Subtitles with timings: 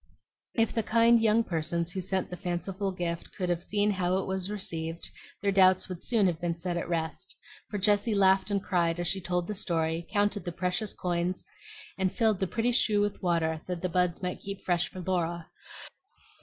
[0.55, 4.25] If the kind young persons who sent the fanciful gift could have seen how it
[4.25, 5.07] was received,
[5.43, 7.35] their doubts would soon have been set at rest;
[7.69, 11.45] for Jessie laughed and cried as she told the story, counted the precious coins,
[11.99, 15.49] and filled the pretty shoe with water that the buds might keep fresh for Laura.